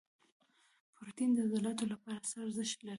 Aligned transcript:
پروټین 0.95 1.29
د 1.35 1.39
عضلاتو 1.47 1.85
لپاره 1.93 2.19
څه 2.29 2.35
ارزښت 2.45 2.79
لري؟ 2.85 2.89